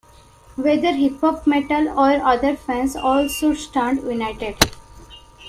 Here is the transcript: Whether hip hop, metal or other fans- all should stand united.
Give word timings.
Whether 0.55 0.93
hip 0.95 1.21
hop, 1.21 1.45
metal 1.45 1.87
or 1.89 2.13
other 2.25 2.55
fans- 2.55 2.95
all 2.95 3.27
should 3.27 3.55
stand 3.57 4.01
united. 4.01 4.57